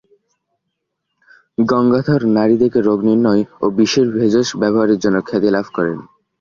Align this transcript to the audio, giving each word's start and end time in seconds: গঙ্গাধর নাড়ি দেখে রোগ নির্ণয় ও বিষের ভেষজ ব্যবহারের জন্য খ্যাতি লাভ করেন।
গঙ্গাধর 1.57 2.21
নাড়ি 2.35 2.55
দেখে 2.57 2.79
রোগ 2.81 2.99
নির্ণয় 3.07 3.43
ও 3.61 3.65
বিষের 3.77 4.07
ভেষজ 4.15 4.47
ব্যবহারের 4.61 4.99
জন্য 5.03 5.17
খ্যাতি 5.27 5.49
লাভ 5.55 5.67
করেন। 5.77 5.97